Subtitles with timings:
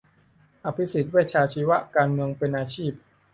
[0.65, 2.91] อภิสิทธิ์ เวชชาชีวะ การเมืองเป็นอาชีพ